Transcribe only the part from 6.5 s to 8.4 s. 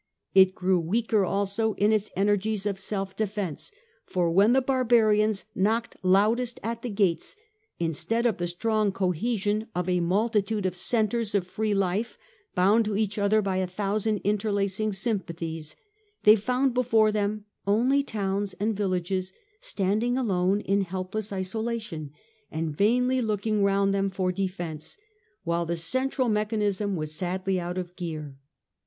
at the gates, instead of